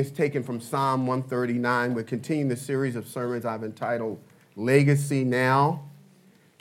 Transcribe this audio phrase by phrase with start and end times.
[0.00, 1.92] It's taken from Psalm 139.
[1.92, 4.18] We're continuing the series of sermons I've entitled
[4.56, 5.90] Legacy Now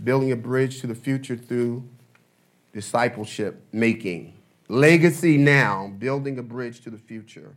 [0.04, 1.88] Building a Bridge to the Future Through
[2.73, 4.33] Discipleship Making.
[4.67, 7.55] Legacy Now Building a Bridge to the Future.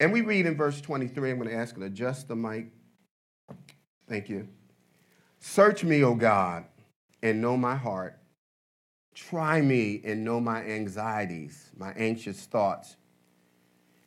[0.00, 2.68] And we read in verse 23, I'm going to ask you to adjust the mic.
[4.08, 4.48] Thank you.
[5.40, 6.64] Search me, O God,
[7.22, 8.18] and know my heart.
[9.14, 12.96] Try me and know my anxieties, my anxious thoughts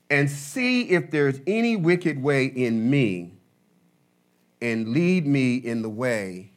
[0.10, 3.34] and see if there's any wicked way in me,
[4.62, 6.52] and lead me in the way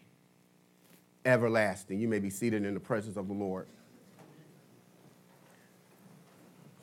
[1.24, 2.00] everlasting.
[2.00, 3.66] You may be seated in the presence of the Lord.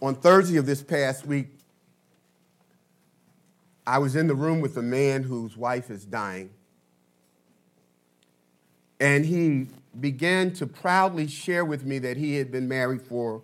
[0.02, 1.48] On Thursday of this past week,
[3.88, 6.50] I was in the room with a man whose wife is dying.
[9.00, 9.68] And he
[10.00, 13.42] began to proudly share with me that he had been married for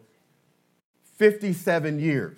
[1.18, 2.38] 57 years.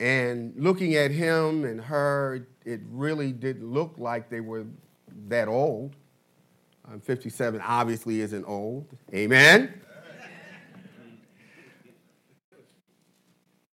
[0.00, 4.66] And looking at him and her, it really didn't look like they were
[5.28, 5.96] that old.
[6.90, 8.86] I'm 57 obviously isn't old.
[9.12, 9.74] Amen?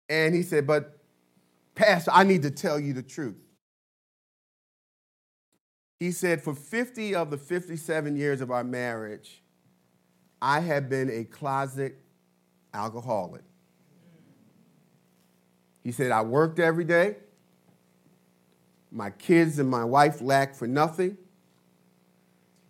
[0.08, 0.98] and he said, But,
[1.74, 3.36] Pastor, I need to tell you the truth.
[5.98, 9.42] He said, For 50 of the 57 years of our marriage,
[10.40, 11.98] I have been a closet
[12.72, 13.42] alcoholic.
[15.82, 17.16] He said, I worked every day.
[18.92, 21.16] My kids and my wife lacked for nothing.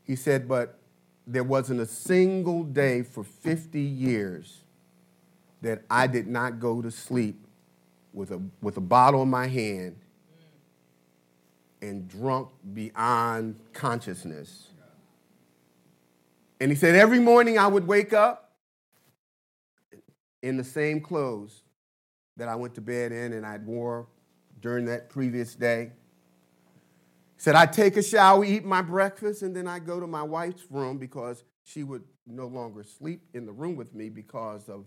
[0.05, 0.79] He said, but
[1.27, 4.59] there wasn't a single day for 50 years
[5.63, 7.47] that I did not go to sleep
[8.13, 9.97] with a, with a bottle in my hand
[11.83, 14.69] and drunk beyond consciousness.
[16.61, 18.53] And he said, every morning I would wake up
[20.43, 21.63] in the same clothes
[22.37, 24.07] that I went to bed in and I'd wore
[24.61, 25.93] during that previous day.
[27.37, 30.67] Said I'd take a shower, eat my breakfast, and then I'd go to my wife's
[30.71, 34.87] room because she would no longer sleep in the room with me because of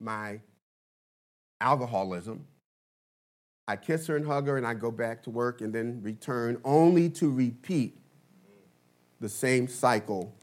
[0.00, 0.40] my
[1.60, 2.46] alcoholism.
[3.66, 6.60] I kiss her and hug her, and I go back to work and then return
[6.64, 7.96] only to repeat
[9.20, 10.34] the same cycle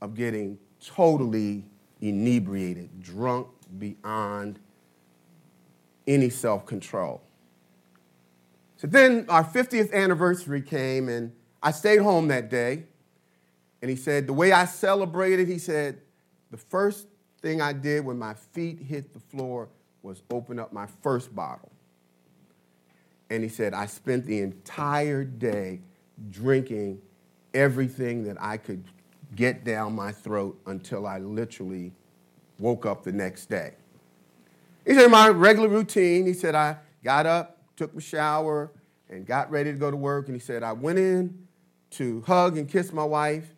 [0.00, 1.64] of getting totally
[2.00, 3.48] inebriated, drunk
[3.78, 4.58] beyond
[6.06, 7.22] any self control.
[8.76, 11.32] So then our 50th anniversary came, and
[11.62, 12.84] I stayed home that day.
[13.80, 16.00] And he said, The way I celebrated, he said,
[16.50, 17.08] the first
[17.40, 19.68] thing I did when my feet hit the floor
[20.02, 21.72] was open up my first bottle.
[23.30, 25.80] And he said, I spent the entire day
[26.30, 27.00] drinking
[27.54, 28.84] everything that I could
[29.34, 31.92] get down my throat until I literally
[32.58, 33.74] woke up the next day.
[34.84, 38.72] He said, my regular routine, he said, I got up, took a shower,
[39.08, 40.26] and got ready to go to work.
[40.26, 41.46] And he said, I went in
[41.90, 43.54] to hug and kiss my wife.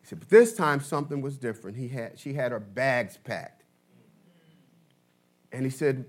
[0.00, 1.76] He said, but this time something was different.
[1.76, 3.64] He had, she had her bags packed.
[5.52, 6.04] And he said,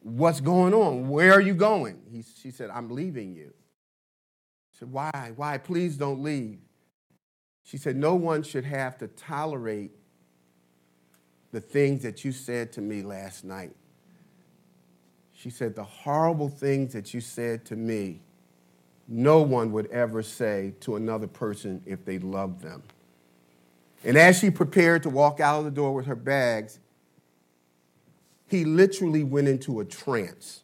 [0.00, 1.08] What's going on?
[1.08, 2.00] Where are you going?
[2.08, 3.52] He, she said, I'm leaving you.
[4.70, 5.32] He said, Why?
[5.34, 5.58] Why?
[5.58, 6.60] Please don't leave.
[7.64, 9.95] She said, No one should have to tolerate
[11.56, 13.74] the things that you said to me last night.
[15.32, 18.20] She said, The horrible things that you said to me,
[19.08, 22.82] no one would ever say to another person if they loved them.
[24.04, 26.78] And as she prepared to walk out of the door with her bags,
[28.46, 30.62] he literally went into a trance.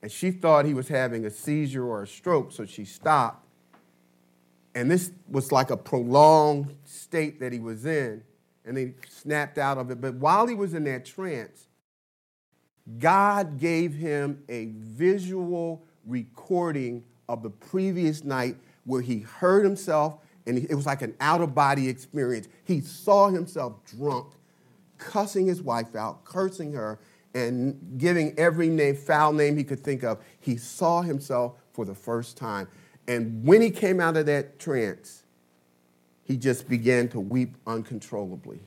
[0.00, 3.46] And she thought he was having a seizure or a stroke, so she stopped.
[4.74, 8.22] And this was like a prolonged state that he was in
[8.66, 10.00] and he snapped out of it.
[10.00, 11.68] But while he was in that trance,
[12.98, 20.58] God gave him a visual recording of the previous night where he heard himself, and
[20.58, 22.48] it was like an out of body experience.
[22.64, 24.28] He saw himself drunk,
[24.98, 26.98] cussing his wife out, cursing her,
[27.34, 30.22] and giving every name, foul name he could think of.
[30.40, 32.68] He saw himself for the first time.
[33.08, 35.24] And when he came out of that trance,
[36.26, 38.58] he just began to weep uncontrollably.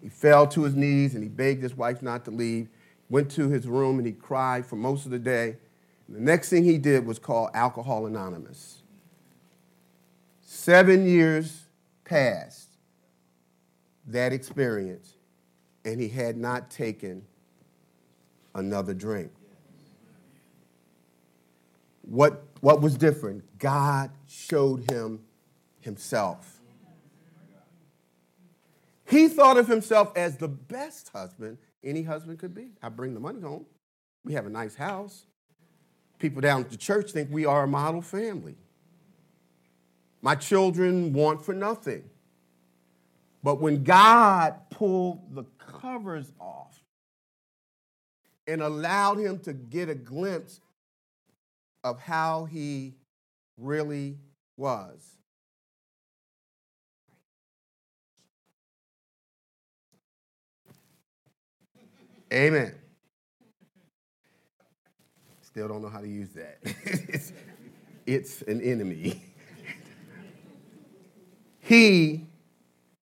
[0.00, 2.68] He fell to his knees and he begged his wife not to leave,
[3.10, 5.56] went to his room and he cried for most of the day.
[6.06, 8.82] And the next thing he did was call Alcohol Anonymous.
[10.42, 11.64] Seven years
[12.04, 12.70] passed
[14.06, 15.14] that experience,
[15.84, 17.24] and he had not taken
[18.54, 19.32] another drink.
[22.02, 23.58] What, what was different?
[23.58, 25.20] God showed him
[25.80, 26.55] himself.
[29.08, 32.72] He thought of himself as the best husband any husband could be.
[32.82, 33.66] I bring the money home.
[34.24, 35.26] We have a nice house.
[36.18, 38.56] People down at the church think we are a model family.
[40.22, 42.04] My children want for nothing.
[43.42, 46.82] But when God pulled the covers off
[48.48, 50.60] and allowed him to get a glimpse
[51.84, 52.94] of how he
[53.56, 54.18] really
[54.56, 55.15] was,
[62.32, 62.74] Amen.
[65.42, 66.58] Still don't know how to use that.
[66.64, 67.32] it's,
[68.04, 69.22] it's an enemy.
[71.60, 72.26] he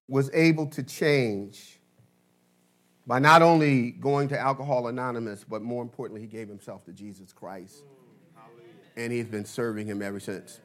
[0.07, 1.79] was able to change
[3.07, 7.33] by not only going to Alcohol Anonymous, but more importantly, he gave himself to Jesus
[7.33, 7.83] Christ.
[8.95, 10.59] And he's been serving him ever since.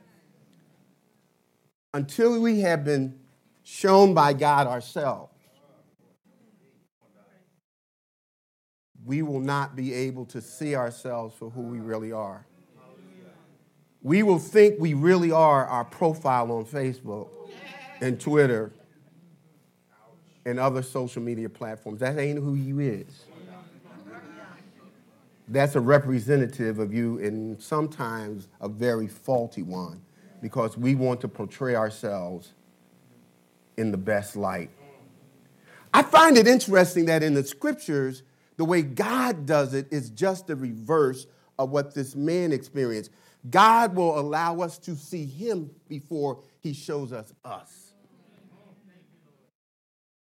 [1.92, 3.18] Until we have been
[3.64, 5.32] shown by God ourselves
[9.04, 12.44] we will not be able to see ourselves for who we really are.
[14.02, 17.28] We will think we really are our profile on Facebook
[18.00, 18.72] and Twitter
[20.46, 22.00] and other social media platforms.
[22.00, 23.24] That ain't who you is.
[25.48, 30.00] That's a representative of you and sometimes a very faulty one
[30.40, 32.52] because we want to portray ourselves
[33.76, 34.70] in the best light.
[35.92, 38.22] I find it interesting that in the scriptures,
[38.60, 41.26] the way God does it is just the reverse
[41.58, 43.10] of what this man experienced.
[43.48, 47.94] God will allow us to see him before he shows us us.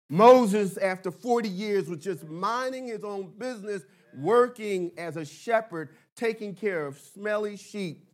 [0.07, 3.81] Moses, after 40 years, was just minding his own business,
[4.15, 8.05] working as a shepherd, taking care of smelly sheep,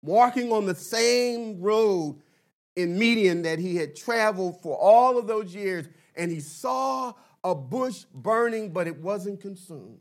[0.00, 2.22] walking on the same road
[2.76, 7.54] in Midian that he had traveled for all of those years, and he saw a
[7.54, 9.98] bush burning, but it wasn't consumed.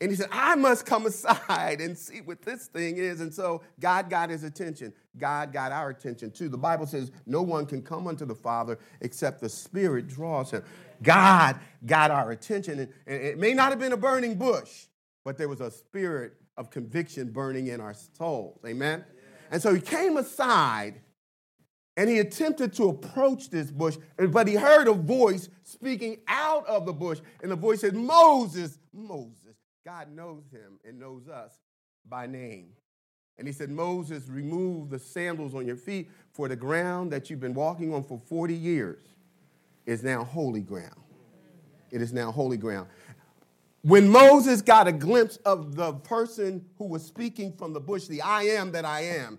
[0.00, 3.20] And he said, I must come aside and see what this thing is.
[3.20, 4.92] And so God got his attention.
[5.16, 6.48] God got our attention too.
[6.48, 10.62] The Bible says no one can come unto the Father except the Spirit draws him.
[11.02, 12.80] God got our attention.
[12.80, 14.86] And it may not have been a burning bush,
[15.24, 18.60] but there was a spirit of conviction burning in our souls.
[18.66, 19.04] Amen?
[19.50, 21.00] And so he came aside
[21.96, 23.96] and he attempted to approach this bush,
[24.30, 27.20] but he heard a voice speaking out of the bush.
[27.42, 29.56] And the voice said, Moses, Moses.
[29.84, 31.52] God knows him and knows us
[32.08, 32.70] by name.
[33.36, 37.40] And he said, Moses, remove the sandals on your feet, for the ground that you've
[37.40, 39.04] been walking on for 40 years
[39.86, 41.00] is now holy ground.
[41.90, 42.88] It is now holy ground.
[43.82, 48.22] When Moses got a glimpse of the person who was speaking from the bush, the
[48.22, 49.38] I am that I am,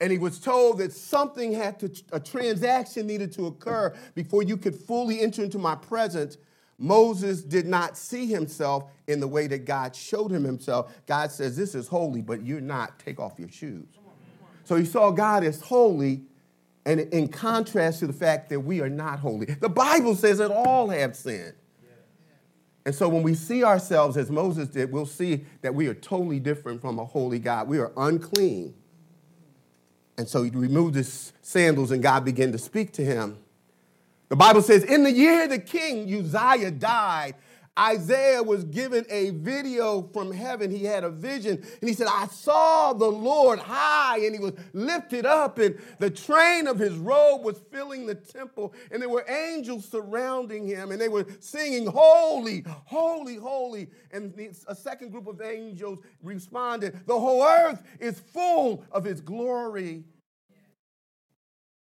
[0.00, 4.56] and he was told that something had to, a transaction needed to occur before you
[4.56, 6.38] could fully enter into my presence.
[6.78, 10.94] Moses did not see himself in the way that God showed him himself.
[11.06, 13.00] God says, This is holy, but you're not.
[13.00, 13.88] Take off your shoes.
[14.64, 16.22] So he saw God as holy,
[16.86, 19.46] and in contrast to the fact that we are not holy.
[19.46, 21.54] The Bible says that all have sinned.
[22.86, 26.38] And so when we see ourselves as Moses did, we'll see that we are totally
[26.38, 27.68] different from a holy God.
[27.68, 28.74] We are unclean.
[30.18, 33.38] And so he removed his sandals and God began to speak to him.
[34.28, 37.36] The Bible says, in the year the king Uzziah died,
[37.78, 40.70] Isaiah was given a video from heaven.
[40.70, 44.54] He had a vision, and he said, I saw the Lord high, and he was
[44.72, 49.24] lifted up, and the train of his robe was filling the temple, and there were
[49.28, 53.88] angels surrounding him, and they were singing, Holy, holy, holy.
[54.10, 54.34] And
[54.66, 60.04] a second group of angels responded, The whole earth is full of his glory.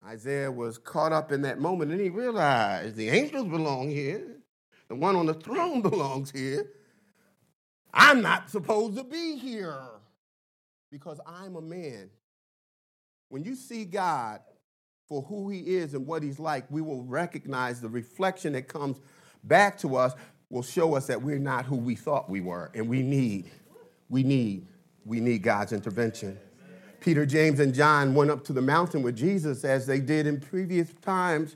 [0.05, 4.40] Isaiah was caught up in that moment, and he realized the angels belong here.
[4.91, 6.69] The one on the throne belongs here.
[7.93, 9.85] I'm not supposed to be here
[10.91, 12.09] because I'm a man.
[13.29, 14.41] When you see God
[15.07, 18.97] for who he is and what he's like, we will recognize the reflection that comes
[19.45, 20.11] back to us
[20.49, 23.49] will show us that we're not who we thought we were and we need
[24.09, 24.67] we need
[25.05, 26.37] we need God's intervention.
[26.99, 30.41] Peter, James and John went up to the mountain with Jesus as they did in
[30.41, 31.55] previous times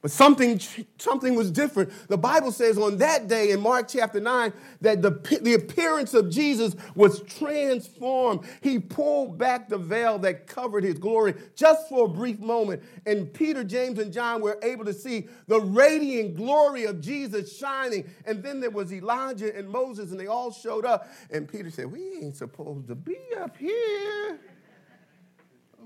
[0.00, 0.60] but something,
[0.98, 1.90] something was different.
[2.08, 5.10] The Bible says on that day in Mark chapter 9 that the,
[5.42, 8.46] the appearance of Jesus was transformed.
[8.60, 12.80] He pulled back the veil that covered his glory just for a brief moment.
[13.06, 18.08] And Peter, James, and John were able to see the radiant glory of Jesus shining.
[18.24, 21.08] And then there was Elijah and Moses, and they all showed up.
[21.32, 24.38] And Peter said, We ain't supposed to be up here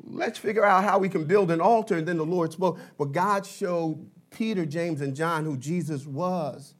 [0.04, 1.96] let's figure out how we can build an altar.
[1.96, 2.78] And then the Lord spoke.
[2.98, 6.74] But God showed Peter, James, and John who Jesus was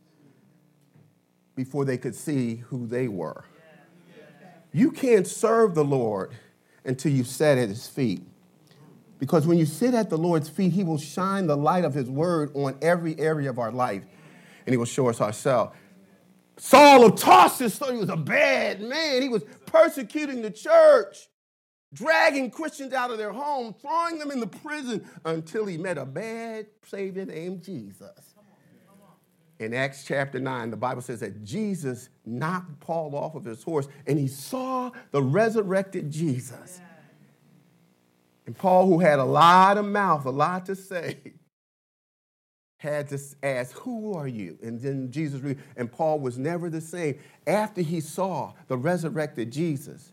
[1.55, 3.45] before they could see who they were.
[4.73, 6.33] You can't serve the Lord
[6.85, 8.23] until you sit at his feet.
[9.19, 12.11] Because when you sit at the Lord's feet, he will shine the light of his
[12.11, 14.03] word on every area of our life,
[14.67, 15.77] and he will show us ourselves.
[16.57, 19.23] Saul of Tarsus thought he was a bad man.
[19.23, 21.29] He was persecuting the church,
[21.93, 26.07] dragging Christians out of their home, throwing them in the prison until he met a
[26.07, 28.35] bad Savior named Jesus.
[29.59, 33.87] In Acts chapter 9, the Bible says that Jesus knocked Paul off of his horse
[34.07, 36.81] and he saw the resurrected Jesus.
[38.45, 41.19] And Paul, who had a lot of mouth, a lot to say,
[42.83, 44.59] had to ask, Who are you?
[44.61, 45.41] And then Jesus,
[45.77, 47.19] and Paul was never the same.
[47.47, 50.13] After he saw the resurrected Jesus,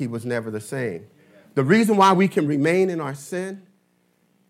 [0.00, 1.06] he was never the same.
[1.54, 3.62] The reason why we can remain in our sin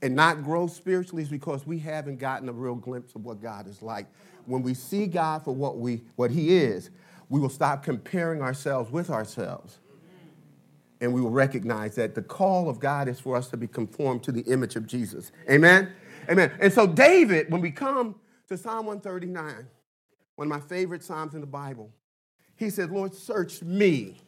[0.00, 3.66] and not grow spiritually is because we haven't gotten a real glimpse of what God
[3.66, 4.06] is like.
[4.46, 6.90] When we see God for what, we, what He is,
[7.28, 9.80] we will stop comparing ourselves with ourselves.
[11.00, 14.22] And we will recognize that the call of God is for us to be conformed
[14.24, 15.32] to the image of Jesus.
[15.50, 15.92] Amen?
[16.28, 16.52] Amen.
[16.60, 18.14] And so, David, when we come
[18.48, 19.66] to Psalm 139,
[20.36, 21.90] one of my favorite Psalms in the Bible,
[22.54, 24.20] he said, Lord, search me.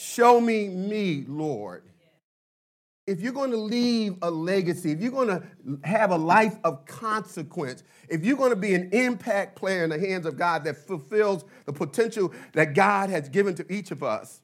[0.00, 1.82] Show me me, Lord.
[3.08, 5.42] If you're going to leave a legacy, if you're going to
[5.82, 9.98] have a life of consequence, if you're going to be an impact player in the
[9.98, 14.40] hands of God that fulfills the potential that God has given to each of us,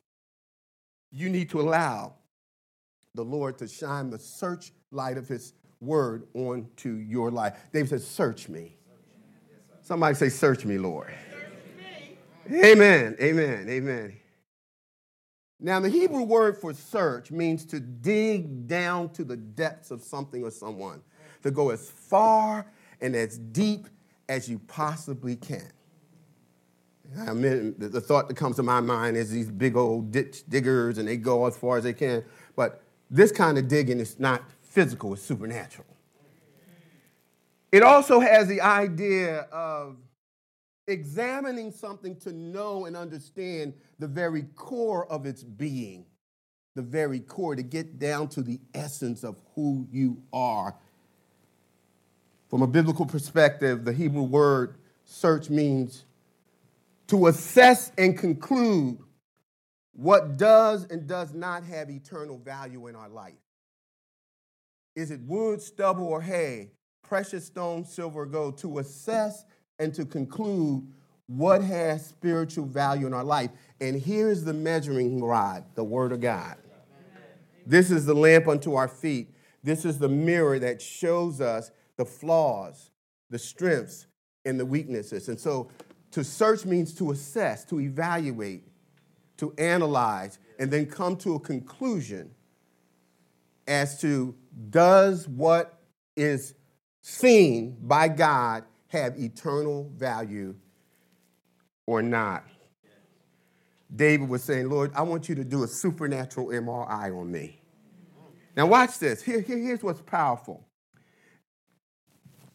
[1.12, 2.14] you need to allow
[3.14, 7.56] the Lord to shine the search light of his word onto your life.
[7.73, 8.76] David says, Search me.
[9.82, 11.14] Somebody say, Search me, Lord.
[11.30, 12.64] Search me.
[12.64, 13.14] Amen.
[13.20, 13.68] Amen.
[13.68, 14.16] Amen.
[15.64, 20.44] Now, the Hebrew word for search means to dig down to the depths of something
[20.44, 21.00] or someone,
[21.42, 22.66] to go as far
[23.00, 23.88] and as deep
[24.28, 25.73] as you possibly can.
[27.26, 30.99] I mean, the thought that comes to my mind is these big old ditch diggers
[30.99, 32.23] and they go as far as they can.
[32.54, 35.88] But this kind of digging is not physical, it's supernatural.
[37.73, 39.97] It also has the idea of
[40.87, 46.05] examining something to know and understand the very core of its being,
[46.75, 50.75] the very core, to get down to the essence of who you are.
[52.49, 56.05] From a biblical perspective, the Hebrew word search means
[57.09, 58.99] to assess and conclude
[59.93, 63.35] what does and does not have eternal value in our life.
[64.97, 66.71] Is it wood, stubble, or hay?
[67.03, 68.59] Precious stone, silver, gold?
[68.59, 69.45] To assess
[69.78, 70.87] and to conclude
[71.26, 73.50] what has spiritual value in our life.
[73.81, 76.57] And here's the measuring rod, the Word of God.
[77.66, 79.31] This is the lamp unto our feet.
[79.62, 82.90] This is the mirror that shows us the flaws,
[83.31, 84.07] the strengths,
[84.45, 85.28] and the weaknesses.
[85.28, 85.71] And so
[86.11, 88.64] to search means to assess, to evaluate,
[89.38, 92.31] to analyze, and then come to a conclusion
[93.66, 94.35] as to
[94.71, 95.81] does what
[96.16, 96.54] is
[97.00, 98.64] seen by God
[98.95, 100.55] have eternal value
[101.87, 102.45] or not?
[103.95, 107.61] David was saying, Lord, I want you to do a supernatural MRI on me.
[108.57, 109.23] Now, watch this.
[109.23, 110.67] Here, here here's what's powerful.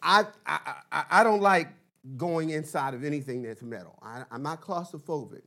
[0.01, 1.67] I, I, I, I don't like
[2.15, 3.97] going inside of anything that's metal.
[4.01, 5.41] I, I'm not claustrophobic.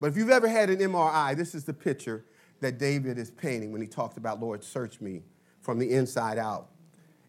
[0.00, 2.26] But if you've ever had an MRI, this is the picture
[2.60, 5.22] that David is painting when he talks about, Lord, search me
[5.60, 6.70] from the inside out.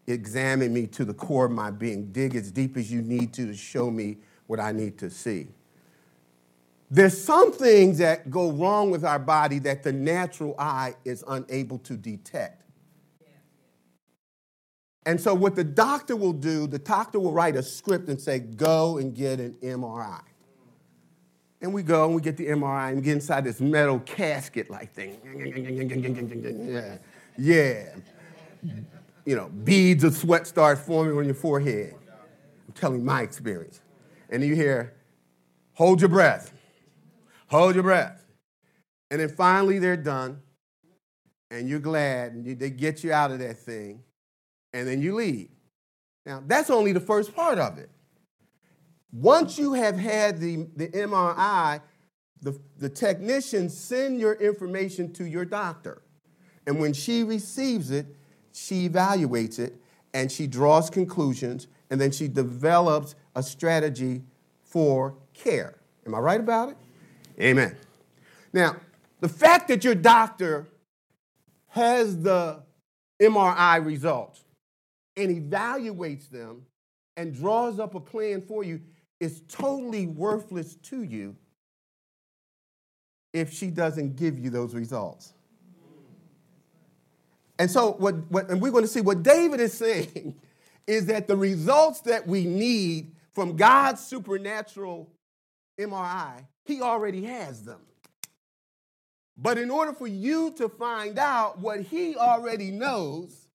[0.08, 2.10] Examine me to the core of my being.
[2.12, 5.48] Dig as deep as you need to to show me what I need to see.
[6.90, 11.78] There's some things that go wrong with our body that the natural eye is unable
[11.80, 12.62] to detect.
[15.04, 18.38] And so, what the doctor will do, the doctor will write a script and say,
[18.38, 20.22] Go and get an MRI.
[21.60, 24.94] And we go and we get the MRI and get inside this metal casket like
[24.94, 25.18] thing.
[26.66, 26.96] Yeah.
[27.36, 27.94] Yeah.
[29.28, 31.94] You know, beads of sweat start forming on your forehead.
[32.66, 33.82] I'm telling my experience.
[34.30, 34.94] And you hear,
[35.74, 36.50] hold your breath.
[37.48, 38.24] Hold your breath.
[39.10, 40.40] And then finally they're done.
[41.50, 42.32] And you're glad.
[42.32, 44.02] And they get you out of that thing.
[44.72, 45.50] And then you leave.
[46.24, 47.90] Now, that's only the first part of it.
[49.12, 51.82] Once you have had the, the MRI,
[52.40, 56.00] the, the technician send your information to your doctor.
[56.66, 58.06] And when she receives it,
[58.58, 59.74] she evaluates it
[60.12, 64.22] and she draws conclusions and then she develops a strategy
[64.62, 65.78] for care.
[66.06, 66.76] Am I right about it?
[67.40, 67.76] Amen.
[68.52, 68.76] Now,
[69.20, 70.66] the fact that your doctor
[71.68, 72.62] has the
[73.20, 74.44] MRI results
[75.16, 76.62] and evaluates them
[77.16, 78.80] and draws up a plan for you
[79.20, 81.36] is totally worthless to you
[83.32, 85.32] if she doesn't give you those results.
[87.58, 90.36] And so, what, what and we're going to see what David is saying
[90.86, 95.08] is that the results that we need from God's supernatural
[95.78, 97.80] MRI, he already has them.
[99.36, 103.48] But in order for you to find out what he already knows,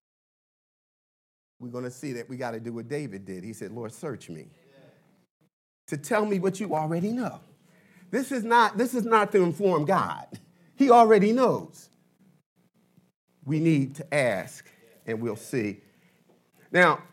[1.60, 3.44] we're going to see that we got to do what David did.
[3.44, 4.48] He said, Lord, search me
[5.88, 7.40] to tell me what you already know.
[8.12, 10.28] This is not, this is not to inform God.
[10.76, 11.90] He already knows.
[13.46, 14.70] We need to ask,
[15.06, 15.82] and we'll see.
[16.72, 17.04] Now,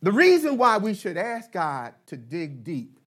[0.00, 2.98] the reason why we should ask God to dig deep,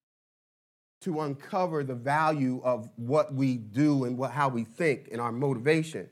[1.02, 5.32] to uncover the value of what we do and what, how we think and our
[5.32, 6.10] motivation,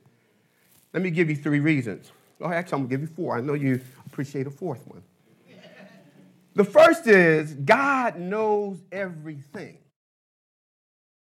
[0.93, 2.11] let me give you three reasons.
[2.41, 3.37] Oh, actually, I'm to give you four.
[3.37, 5.01] I know you appreciate a fourth one.
[6.55, 9.79] The first is God knows everything.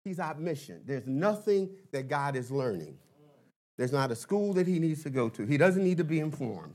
[0.04, 0.86] He's omniscient.
[0.86, 2.96] There's nothing that God is learning.
[3.80, 5.46] There's not a school that he needs to go to.
[5.46, 6.74] He doesn't need to be informed.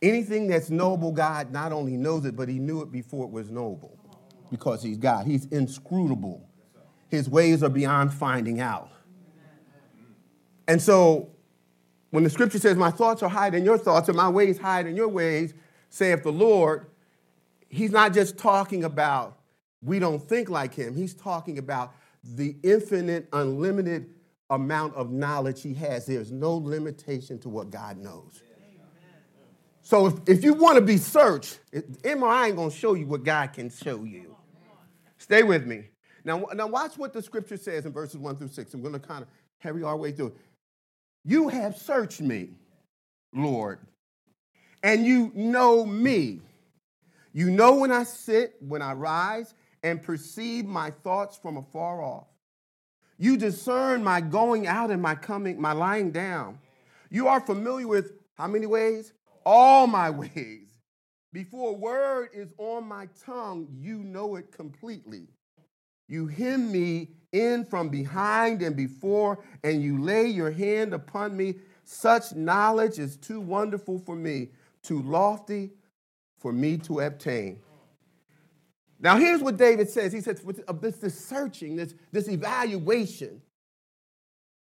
[0.00, 3.50] Anything that's noble, God not only knows it, but he knew it before it was
[3.50, 3.98] noble
[4.50, 5.26] because he's God.
[5.26, 6.48] He's inscrutable.
[7.10, 8.88] His ways are beyond finding out.
[10.66, 11.28] And so
[12.08, 14.84] when the scripture says, My thoughts are higher than your thoughts, and my ways higher
[14.84, 15.52] than your ways,
[15.90, 16.86] saith the Lord,
[17.68, 19.38] he's not just talking about
[19.82, 20.96] we don't think like him.
[20.96, 24.13] He's talking about the infinite, unlimited
[24.50, 26.06] amount of knowledge he has.
[26.06, 28.42] There's no limitation to what God knows.
[29.82, 33.22] So if, if you want to be searched, MRI ain't going to show you what
[33.22, 34.34] God can show you.
[35.18, 35.88] Stay with me.
[36.24, 38.72] Now, now watch what the scripture says in verses 1 through 6.
[38.72, 40.36] I'm going to kind of hurry our way through it.
[41.24, 42.50] You have searched me,
[43.34, 43.78] Lord,
[44.82, 46.40] and you know me.
[47.32, 52.26] You know when I sit, when I rise, and perceive my thoughts from afar off.
[53.18, 56.58] You discern my going out and my coming, my lying down.
[57.10, 59.12] You are familiar with how many ways?
[59.46, 60.80] All my ways.
[61.32, 65.28] Before a word is on my tongue, you know it completely.
[66.08, 71.56] You hem me in from behind and before, and you lay your hand upon me.
[71.84, 74.50] Such knowledge is too wonderful for me,
[74.82, 75.70] too lofty
[76.38, 77.58] for me to obtain.
[79.04, 80.14] Now, here's what David says.
[80.14, 80.40] He says,
[80.80, 83.42] this, this searching, this, this evaluation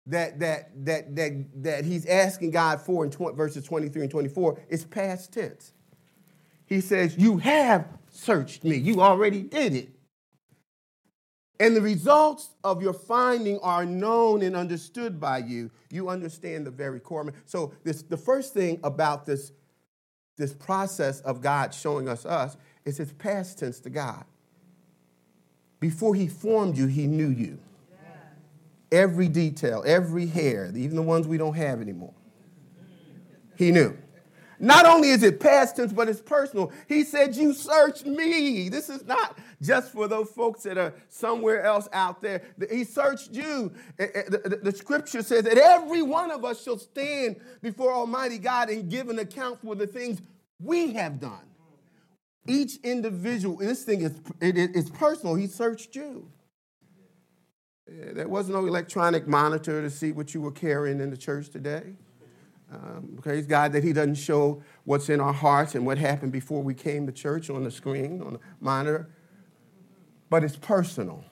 [0.06, 4.86] that, that, that, that, that he's asking God for in verses 23 and 24 is
[4.86, 5.74] past tense.
[6.64, 8.76] He says, You have searched me.
[8.76, 9.90] You already did it.
[11.58, 15.70] And the results of your finding are known and understood by you.
[15.90, 17.30] You understand the very core.
[17.44, 19.52] So, this, the first thing about this,
[20.38, 24.24] this process of God showing us us is his past tense to God.
[25.78, 27.58] Before he formed you, he knew you.
[28.92, 32.14] Every detail, every hair, even the ones we don't have anymore.
[33.56, 33.96] He knew.
[34.62, 36.70] Not only is it past tense, but it's personal.
[36.86, 38.68] He said, You searched me.
[38.68, 42.42] This is not just for those folks that are somewhere else out there.
[42.70, 43.72] He searched you.
[43.98, 44.22] Eh, eh,
[44.62, 49.08] the scripture says that every one of us shall stand before Almighty God and give
[49.08, 50.20] an account for the things
[50.58, 51.49] we have done.
[52.46, 55.34] Each individual, this thing is it, it's personal.
[55.34, 56.30] He searched you.
[57.86, 61.94] There was no electronic monitor to see what you were carrying in the church today.
[62.72, 66.62] Um, praise God that He doesn't show what's in our hearts and what happened before
[66.62, 69.10] we came to church on the screen, on the monitor.
[70.28, 71.24] But it's personal.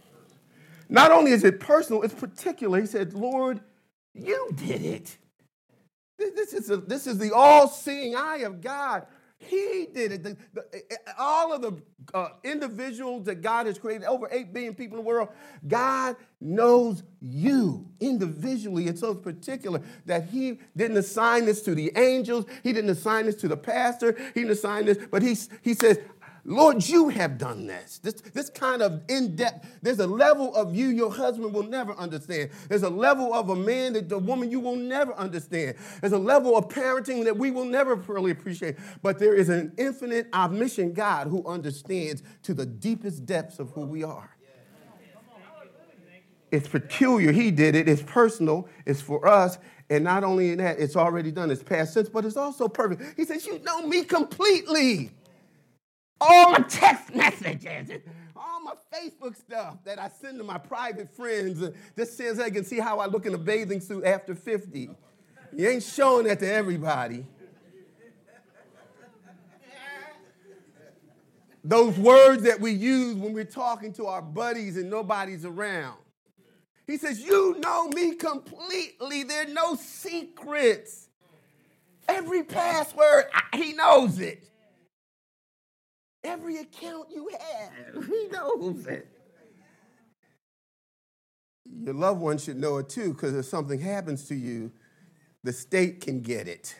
[0.88, 2.80] Not only is it personal, it's particular.
[2.80, 3.60] He said, Lord,
[4.14, 5.16] you did it.
[6.18, 9.06] This is, a, this is the all seeing eye of God
[9.38, 10.22] he did it.
[10.24, 11.80] The, the, eh, eh, all of the
[12.12, 15.28] uh, individuals that God has created, over 8 billion people in the world,
[15.66, 18.88] God knows you individually.
[18.88, 23.26] And so it's particular that He didn't assign this to the angels, He didn't assign
[23.26, 25.98] this to the pastor, He didn't assign this, but He, he says,
[26.44, 27.98] Lord, you have done this.
[27.98, 31.92] This, this kind of in depth, there's a level of you your husband will never
[31.94, 32.50] understand.
[32.68, 35.76] There's a level of a man that the woman you will never understand.
[36.00, 38.76] There's a level of parenting that we will never really appreciate.
[39.02, 43.82] But there is an infinite, omniscient God who understands to the deepest depths of who
[43.82, 44.34] we are.
[46.50, 47.30] It's peculiar.
[47.30, 47.88] He did it.
[47.88, 48.68] It's personal.
[48.86, 49.58] It's for us.
[49.90, 51.50] And not only in that, it's already done.
[51.50, 53.02] It's past tense, but it's also perfect.
[53.16, 55.10] He says, You know me completely
[56.20, 57.90] all my text messages,
[58.36, 61.62] all my Facebook stuff that I send to my private friends.
[61.94, 64.90] This says they can see how I look in a bathing suit after 50.
[65.56, 67.26] You ain't showing that to everybody.
[71.64, 75.98] Those words that we use when we're talking to our buddies and nobody's around.
[76.86, 79.22] He says, You know me completely.
[79.22, 81.08] There are no secrets.
[82.08, 84.48] Every password, he knows it.
[86.28, 89.08] Every account you have, he knows it.
[91.84, 94.70] Your loved one should know it too, because if something happens to you,
[95.42, 96.76] the state can get it.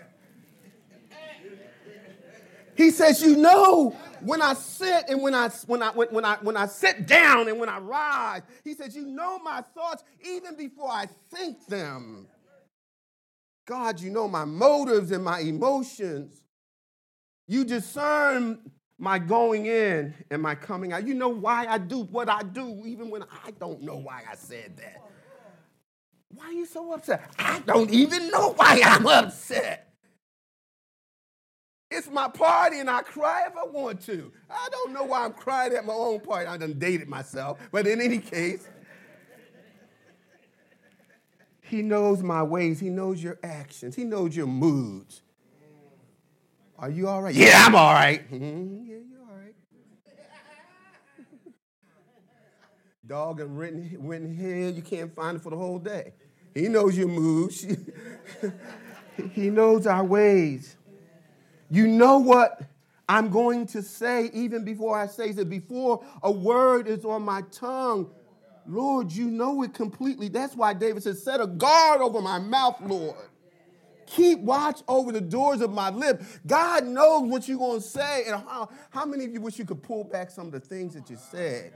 [2.77, 6.57] He says, You know, when I sit and when I, when, I, when, I, when
[6.57, 10.91] I sit down and when I rise, he says, You know my thoughts even before
[10.91, 12.29] I think them.
[13.67, 16.43] God, you know my motives and my emotions.
[17.47, 18.61] You discern
[18.99, 21.07] my going in and my coming out.
[21.07, 24.35] You know why I do what I do, even when I don't know why I
[24.35, 25.03] said that.
[26.35, 27.31] Why are you so upset?
[27.39, 29.85] I don't even know why I'm upset.
[31.91, 34.31] It's my party and I cry if I want to.
[34.51, 36.47] I don't know why I'm crying at my own party.
[36.47, 37.59] I done dated myself.
[37.73, 38.69] But in any case,
[41.63, 42.79] he knows my ways.
[42.79, 43.95] He knows your actions.
[43.95, 45.23] He knows your moods.
[46.79, 47.35] Are you all right?
[47.35, 48.23] Yeah, I'm all right.
[48.31, 48.39] Yeah,
[49.11, 49.55] you're all right.
[53.07, 56.13] Dog and written, written head, you can't find it for the whole day.
[56.55, 57.67] He knows your moods.
[59.33, 60.77] he knows our ways.
[61.69, 62.63] You know what
[63.09, 65.51] I'm going to say even before I say it.
[65.51, 68.11] Before a word is on my tongue,
[68.67, 70.29] Lord, you know it completely.
[70.29, 73.17] That's why David said, Set a guard over my mouth, Lord.
[74.11, 76.23] Keep watch over the doors of my lip.
[76.47, 78.25] God knows what you're going to say.
[78.27, 80.95] And how, how many of you wish you could pull back some of the things
[80.95, 81.73] that you said?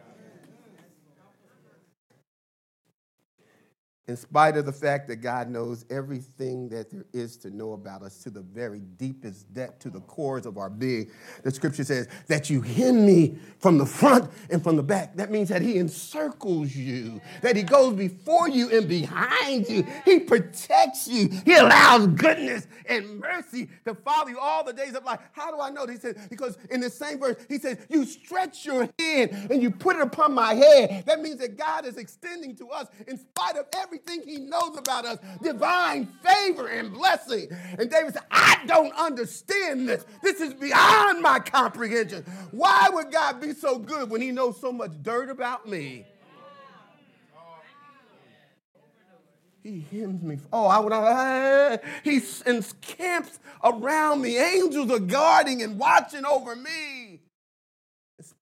[4.08, 8.02] In spite of the fact that God knows everything that there is to know about
[8.02, 11.08] us to the very deepest depth, to the cores of our being.
[11.44, 15.14] The scripture says that you hem me from the front and from the back.
[15.14, 19.86] That means that He encircles you, that He goes before you and behind you.
[20.04, 21.28] He protects you.
[21.44, 25.20] He allows goodness and mercy to follow you all the days of life.
[25.30, 25.86] How do I know?
[25.86, 29.70] He says, because in the same verse, He says, You stretch your hand and you
[29.70, 31.04] put it upon my head.
[31.06, 34.76] That means that God is extending to us in spite of everything everything he knows
[34.76, 37.48] about us divine favor and blessing.
[37.78, 40.04] And David said, I don't understand this.
[40.22, 42.24] This is beyond my comprehension.
[42.52, 46.06] Why would God be so good when he knows so much dirt about me?
[49.62, 50.38] He hems me.
[50.52, 50.92] Oh, I would.
[50.92, 54.36] Uh, he encamps around me.
[54.36, 57.01] Angels are guarding and watching over me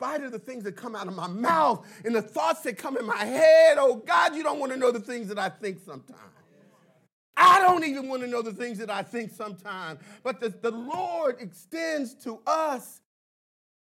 [0.00, 2.96] spite of the things that come out of my mouth and the thoughts that come
[2.96, 5.78] in my head, oh God, you don't want to know the things that I think
[5.84, 6.18] sometimes.
[7.36, 10.00] I don't even want to know the things that I think sometimes.
[10.22, 13.02] But the, the Lord extends to us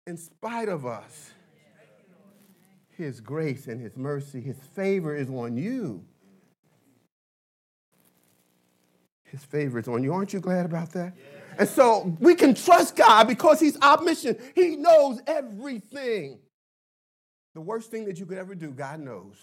[0.06, 1.30] in spite of us.
[2.90, 6.04] His grace and His mercy, His favor is on you.
[9.24, 10.12] His favor is on you.
[10.12, 11.14] Aren't you glad about that?
[11.16, 11.43] Yeah.
[11.58, 14.40] And so we can trust God because He's omniscient.
[14.54, 16.38] He knows everything.
[17.54, 19.34] The worst thing that you could ever do, God knows.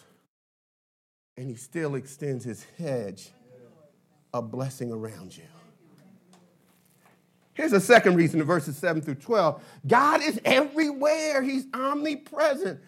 [1.37, 3.29] And He still extends His hedge
[4.33, 5.43] of blessing around you.
[7.53, 12.79] Here's a second reason in verses 7 through 12 God is everywhere, He's omnipresent.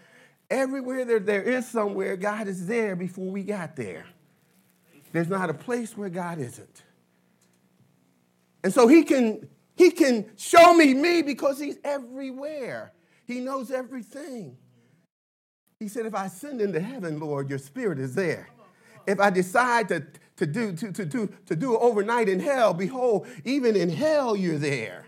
[0.50, 4.06] Everywhere there, there is somewhere, God is there before we got there.
[5.12, 6.84] There's not a place where God isn't.
[8.64, 12.94] And so he can, he can show me me because he's everywhere.
[13.26, 14.58] He knows everything.
[15.80, 18.48] He said, if I ascend into heaven, Lord, your spirit is there.
[19.06, 20.06] If I decide to,
[20.38, 24.58] to, do, to, to, do, to do overnight in hell, behold, even in hell you're
[24.58, 25.08] there.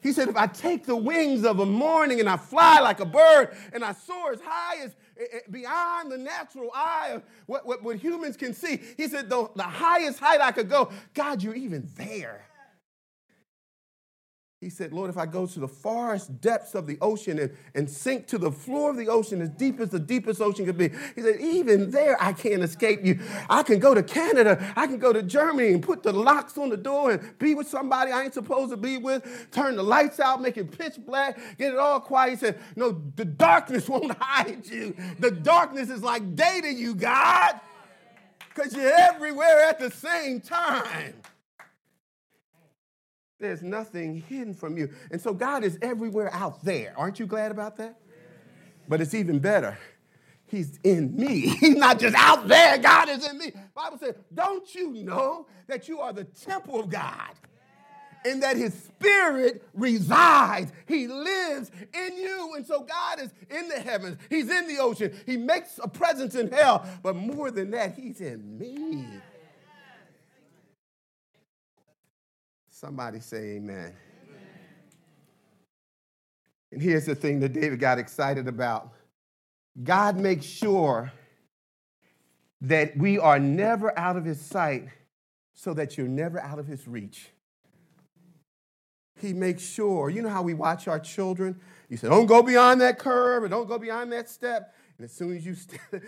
[0.00, 3.04] He said, if I take the wings of a morning and I fly like a
[3.04, 7.66] bird and I soar as high as eh, eh, beyond the natural eye of what,
[7.66, 11.42] what, what humans can see, he said, the, the highest height I could go, God,
[11.42, 12.47] you're even there.
[14.60, 17.88] He said, Lord, if I go to the farthest depths of the ocean and, and
[17.88, 20.88] sink to the floor of the ocean as deep as the deepest ocean could be,
[21.14, 23.20] he said, even there I can't escape you.
[23.48, 26.70] I can go to Canada, I can go to Germany and put the locks on
[26.70, 30.18] the door and be with somebody I ain't supposed to be with, turn the lights
[30.18, 32.30] out, make it pitch black, get it all quiet.
[32.30, 34.96] He said, No, the darkness won't hide you.
[35.20, 37.60] The darkness is like day to you, God,
[38.52, 41.14] because you're everywhere at the same time.
[43.40, 44.90] There's nothing hidden from you.
[45.10, 46.92] And so God is everywhere out there.
[46.96, 48.00] Aren't you glad about that?
[48.88, 49.78] But it's even better.
[50.46, 51.40] He's in me.
[51.60, 52.78] He's not just out there.
[52.78, 53.52] God is in me.
[53.74, 57.30] Bible says, don't you know that you are the temple of God?
[58.24, 60.72] and that his spirit resides.
[60.86, 62.54] He lives in you.
[62.56, 66.34] And so God is in the heavens, he's in the ocean, he makes a presence
[66.34, 69.06] in hell, but more than that, he's in me.
[72.80, 73.92] Somebody say amen.
[76.70, 78.92] And here's the thing that David got excited about
[79.82, 81.10] God makes sure
[82.60, 84.86] that we are never out of his sight
[85.54, 87.30] so that you're never out of his reach.
[89.20, 91.58] He makes sure, you know how we watch our children?
[91.88, 94.72] You say, don't go beyond that curve or don't go beyond that step.
[94.98, 95.80] And as soon as you step,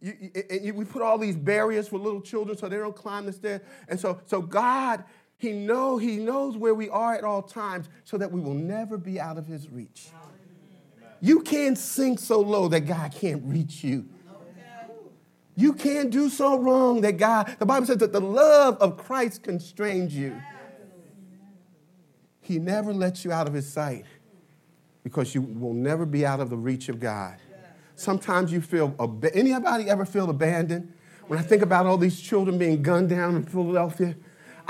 [0.00, 0.30] you,
[0.62, 3.60] you, we put all these barriers for little children so they don't climb the stairs.
[3.88, 5.04] And so, so God
[5.40, 8.98] he, know, he knows where we are at all times so that we will never
[8.98, 10.08] be out of his reach.
[11.22, 14.06] You can't sink so low that God can't reach you.
[15.56, 19.42] You can't do so wrong that God, the Bible says that the love of Christ
[19.42, 20.38] constrains you.
[22.42, 24.04] He never lets you out of his sight
[25.02, 27.38] because you will never be out of the reach of God.
[27.96, 28.94] Sometimes you feel,
[29.32, 30.92] anybody ever feel abandoned?
[31.28, 34.16] When I think about all these children being gunned down in Philadelphia,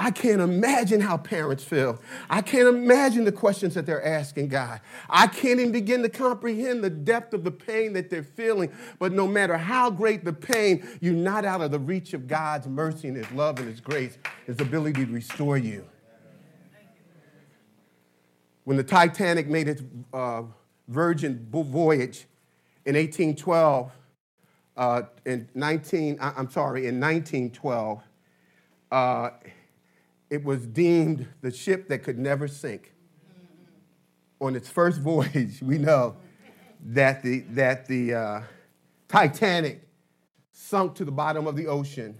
[0.01, 2.01] I can't imagine how parents feel.
[2.31, 4.81] I can't imagine the questions that they're asking God.
[5.11, 8.73] I can't even begin to comprehend the depth of the pain that they're feeling.
[8.99, 12.67] But no matter how great the pain, you're not out of the reach of God's
[12.67, 15.85] mercy and His love and His grace, His ability to restore you.
[18.65, 19.83] When the Titanic made its
[20.15, 20.45] uh,
[20.89, 22.25] virgin voyage
[22.87, 23.93] in 1812,
[24.79, 28.03] uh, in 19, I'm sorry, in 1912,
[28.93, 29.31] uh,
[30.31, 32.95] it was deemed the ship that could never sink.
[34.40, 36.16] On its first voyage, we know
[36.87, 38.43] that the, that the uh,
[39.09, 39.87] Titanic
[40.53, 42.19] sunk to the bottom of the ocean,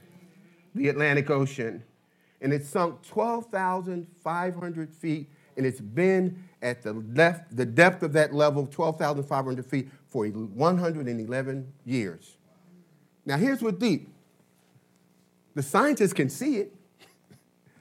[0.75, 1.83] the Atlantic Ocean,
[2.41, 8.35] and it sunk 12,500 feet, and it's been at the, left, the depth of that
[8.35, 12.37] level, 12,500 feet, for 111 years.
[13.25, 14.09] Now, here's what's deep
[15.55, 16.75] the scientists can see it.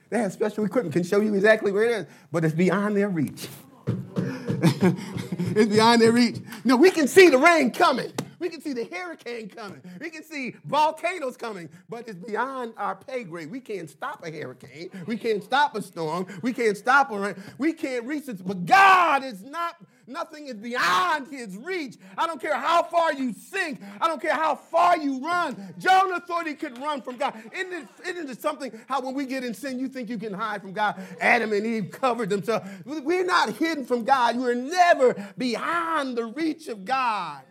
[0.09, 3.09] They have special equipment, can show you exactly where it is, but it's beyond their
[3.09, 3.47] reach.
[4.17, 6.37] it's beyond their reach.
[6.63, 8.11] No, we can see the rain coming.
[8.39, 9.81] We can see the hurricane coming.
[9.99, 13.51] We can see volcanoes coming, but it's beyond our pay grade.
[13.51, 14.89] We can't stop a hurricane.
[15.05, 16.25] We can't stop a storm.
[16.41, 17.35] We can't stop a rain.
[17.57, 18.45] We can't reach it.
[18.45, 19.75] But God is not,
[20.07, 21.97] nothing is beyond his reach.
[22.17, 23.81] I don't care how far you sink.
[23.99, 25.73] I don't care how far you run.
[25.77, 27.35] Jonah thought he could run from God.
[27.53, 30.33] Isn't it, isn't it something how when we get in sin, you think you can
[30.33, 30.99] hide from God?
[31.19, 32.67] Adam and Eve covered themselves.
[32.85, 34.37] We're not hidden from God.
[34.37, 37.41] We're never beyond the reach of God.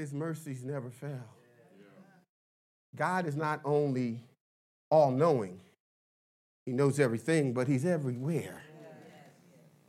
[0.00, 1.28] His mercies never fail.
[2.96, 4.24] God is not only
[4.88, 5.60] all knowing,
[6.64, 8.62] He knows everything, but He's everywhere.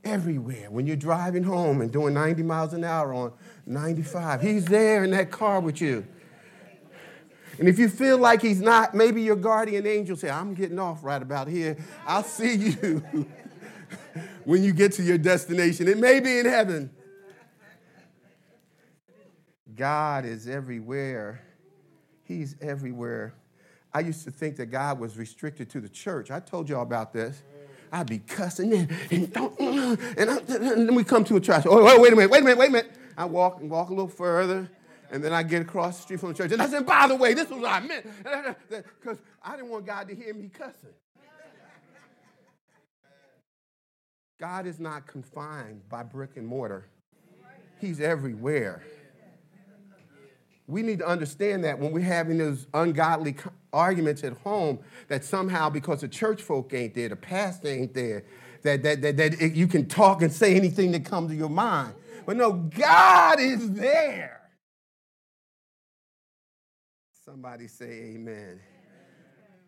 [0.03, 0.69] Everywhere.
[0.69, 3.31] When you're driving home and doing 90 miles an hour on
[3.65, 6.05] 95, He's there in that car with you.
[7.57, 11.05] And if you feel like He's not, maybe your guardian angel say, I'm getting off
[11.05, 11.77] right about here.
[12.05, 13.01] I'll see you
[14.43, 15.87] when you get to your destination.
[15.87, 16.89] It may be in heaven.
[19.81, 21.41] God is everywhere.
[22.21, 23.33] He's everywhere.
[23.91, 26.29] I used to think that God was restricted to the church.
[26.29, 27.41] I told y'all about this.
[27.91, 31.65] I'd be cussing and, and, mm, mm, and, and then we come to a church.
[31.65, 32.91] Oh, wait a minute, wait a minute, wait a minute.
[33.17, 34.69] I walk and walk a little further,
[35.09, 36.51] and then I get across the street from the church.
[36.51, 38.05] And I said, by the way, this was what I meant.
[38.69, 40.93] Because I didn't want God to hear me cussing.
[44.39, 46.85] God is not confined by brick and mortar,
[47.79, 48.83] He's everywhere
[50.67, 53.35] we need to understand that when we're having those ungodly
[53.73, 58.23] arguments at home, that somehow because the church folk ain't there, the pastor ain't there,
[58.63, 61.93] that, that, that, that you can talk and say anything that comes to your mind.
[62.25, 64.41] But no, God is there.
[67.25, 68.59] Somebody say amen.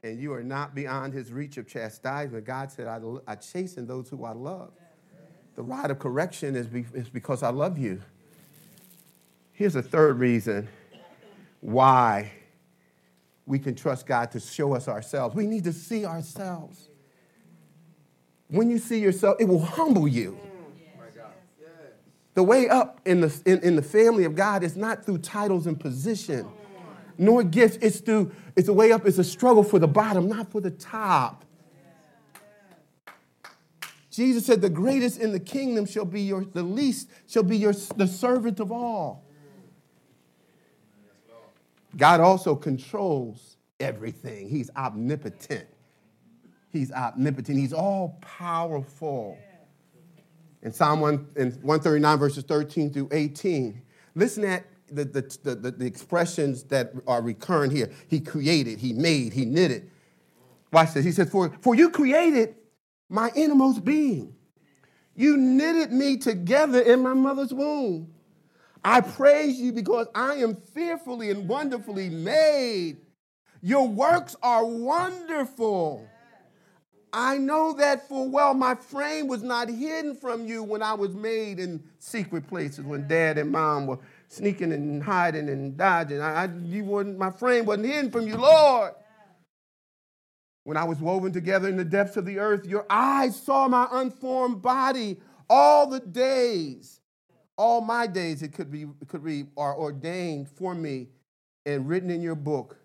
[0.03, 2.45] And you are not beyond his reach of chastisement.
[2.45, 4.71] God said, I, I chasten those who I love.
[5.55, 8.01] The rod of correction is, be, is because I love you.
[9.53, 10.67] Here's a third reason
[11.63, 12.29] why
[13.45, 15.33] we can trust God to show us ourselves.
[15.33, 16.89] We need to see ourselves.
[18.49, 20.37] When you see yourself, it will humble you.
[22.33, 25.67] The way up in the, in, in the family of God is not through titles
[25.67, 26.47] and position,
[27.17, 27.77] nor gifts.
[27.79, 30.71] It's through, it's the way up, it's a struggle for the bottom, not for the
[30.71, 31.45] top.
[34.09, 37.73] Jesus said, The greatest in the kingdom shall be your, the least shall be your,
[37.95, 39.22] the servant of all.
[41.97, 45.67] God also controls everything, He's omnipotent.
[46.73, 47.59] He's omnipotent.
[47.59, 49.37] He's all powerful.
[50.63, 53.79] In Psalm 1, in 139, verses 13 through 18,
[54.15, 57.91] listen at the, the, the, the, expressions that are recurrent here.
[58.07, 59.91] He created, he made, he knitted.
[60.71, 61.05] Watch this.
[61.05, 62.55] He says, For, for you created
[63.09, 64.35] my innermost being.
[65.15, 68.12] You knitted me together in my mother's womb.
[68.83, 72.97] I praise you because I am fearfully and wonderfully made.
[73.61, 76.07] Your works are wonderful.
[77.13, 78.53] I know that for well.
[78.55, 83.07] My frame was not hidden from you when I was made in secret places, when
[83.07, 86.19] dad and mom were sneaking and hiding and dodging.
[86.19, 88.93] I, I, you weren't, my frame wasn't hidden from you, Lord.
[90.63, 93.87] When I was woven together in the depths of the earth, your eyes saw my
[93.91, 96.99] unformed body all the days.
[97.57, 101.07] All my days, it could be, could be, are ordained for me
[101.65, 102.77] and written in your book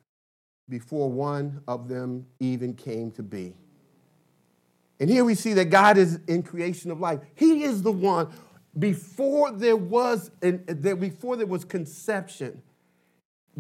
[0.69, 3.55] before one of them even came to be.
[5.01, 7.21] And here we see that God is in creation of life.
[7.35, 8.29] He is the one
[8.79, 10.31] before there was
[10.99, 12.63] before there was conception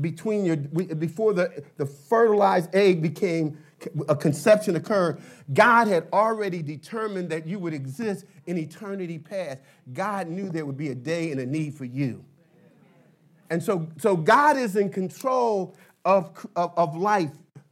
[0.00, 3.58] between your before the, the fertilized egg became
[4.08, 5.20] a conception occurred,
[5.52, 9.60] God had already determined that you would exist in eternity past.
[9.92, 12.24] God knew there would be a day and a need for you.
[13.50, 17.30] And so, so God is in control of, of, of life.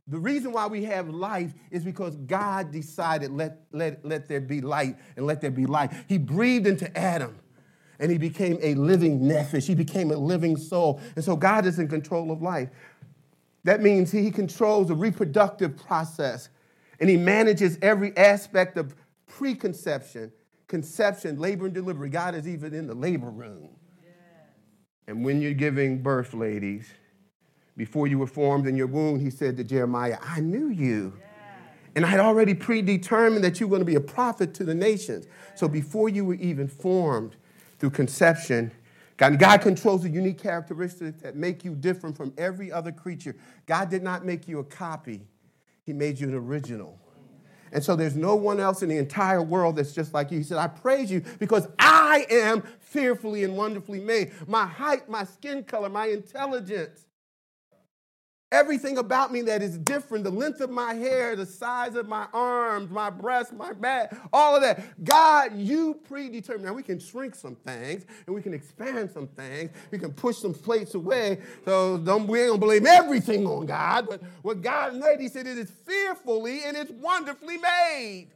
[0.08, 4.60] The reason why we have life is because God decided, let, let, let there be
[4.60, 5.92] light and let there be light.
[6.08, 7.36] He breathed into Adam
[7.98, 9.66] and he became a living nephesh.
[9.66, 11.00] He became a living soul.
[11.16, 12.68] And so God is in control of life.
[13.66, 16.50] That means he controls the reproductive process
[17.00, 18.94] and he manages every aspect of
[19.26, 20.30] preconception,
[20.68, 22.08] conception, labor, and delivery.
[22.08, 23.70] God is even in the labor room.
[25.08, 26.88] And when you're giving birth, ladies,
[27.76, 31.14] before you were formed in your womb, he said to Jeremiah, I knew you.
[31.96, 34.74] And I had already predetermined that you were going to be a prophet to the
[34.74, 35.26] nations.
[35.56, 37.34] So before you were even formed
[37.80, 38.70] through conception,
[39.16, 43.36] God, God controls the unique characteristics that make you different from every other creature.
[43.66, 45.26] God did not make you a copy,
[45.84, 46.98] He made you an original.
[47.72, 50.38] And so there's no one else in the entire world that's just like you.
[50.38, 54.32] He said, I praise you because I am fearfully and wonderfully made.
[54.46, 57.05] My height, my skin color, my intelligence,
[58.56, 62.26] Everything about me that is different, the length of my hair, the size of my
[62.32, 65.04] arms, my breasts, my back, all of that.
[65.04, 66.64] God, you predetermined.
[66.64, 69.72] Now we can shrink some things and we can expand some things.
[69.90, 71.40] We can push some plates away.
[71.66, 74.06] So don't, we ain't gonna blame everything on God.
[74.08, 78.28] But what God made, He said it is fearfully and it's wonderfully made.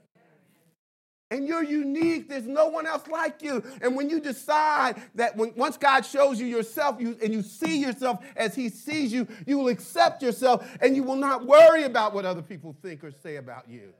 [1.31, 2.29] And you're unique.
[2.29, 3.63] There's no one else like you.
[3.81, 7.79] And when you decide that when, once God shows you yourself you, and you see
[7.79, 12.15] yourself as He sees you, you will accept yourself and you will not worry about
[12.15, 13.93] what other people think or say about you.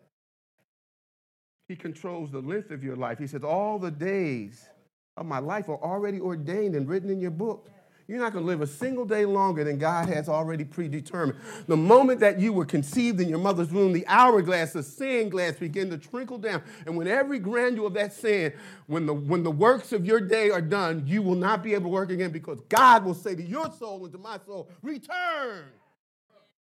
[1.69, 3.19] He controls the length of your life.
[3.19, 4.69] He says, All the days
[5.17, 7.71] of my life are already ordained and written in your book.
[8.11, 11.39] You're not going to live a single day longer than God has already predetermined.
[11.69, 15.55] The moment that you were conceived in your mother's womb, the hourglass, the sand glass
[15.55, 16.61] began to trickle down.
[16.87, 18.55] And when every granule of that sand,
[18.89, 21.85] when the, when the works of your day are done, you will not be able
[21.85, 25.67] to work again because God will say to your soul and to my soul, Return.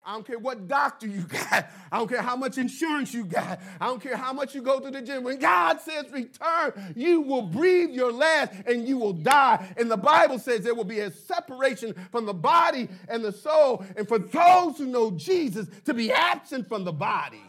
[0.06, 1.70] I don't care what doctor you got.
[1.90, 3.58] I don't care how much insurance you got.
[3.80, 5.24] I don't care how much you go to the gym.
[5.24, 9.74] When God says return, you will breathe your last and you will die.
[9.78, 13.82] And the Bible says there will be a separation from the body and the soul.
[13.96, 17.42] And for those who know Jesus, to be absent from the body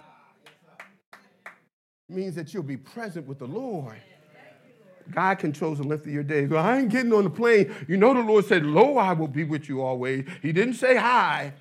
[2.08, 3.98] means that you'll be present with the Lord.
[5.12, 6.50] God controls the length of your days.
[6.50, 7.74] Well, I ain't getting on the plane.
[7.88, 10.26] You know, the Lord said, Lo, I will be with you always.
[10.42, 11.54] He didn't say hi.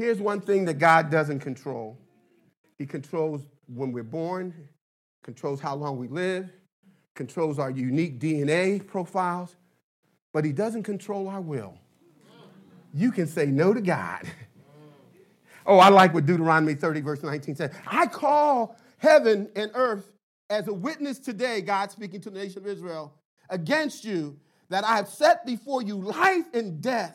[0.00, 1.98] Here's one thing that God doesn't control
[2.78, 4.54] He controls when we're born,
[5.22, 6.50] controls how long we live,
[7.14, 9.56] controls our unique DNA profiles,
[10.32, 11.74] but He doesn't control our will.
[12.94, 14.22] You can say no to God.
[15.66, 17.70] Oh, I like what Deuteronomy 30, verse 19 says.
[17.86, 20.10] I call heaven and earth
[20.48, 23.14] as a witness today, God speaking to the nation of Israel,
[23.50, 24.38] against you,
[24.70, 27.14] that I have set before you life and death,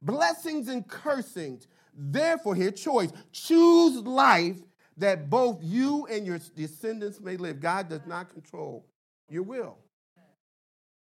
[0.00, 1.66] blessings and cursings.
[2.02, 3.12] Therefore, here, choice.
[3.30, 4.56] Choose life
[4.96, 7.60] that both you and your descendants may live.
[7.60, 8.86] God does not control
[9.28, 9.76] your will.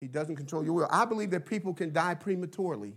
[0.02, 0.88] He doesn't control your will.
[0.92, 2.96] I believe that people can die prematurely,